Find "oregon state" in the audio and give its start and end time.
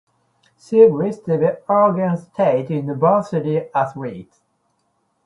1.69-2.71